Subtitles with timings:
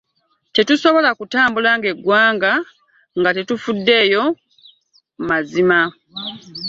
[0.53, 2.53] “Tetusobola kutambula ng'eggwanga
[3.19, 4.23] nga tetufuddeyo
[5.13, 5.79] ku mazima"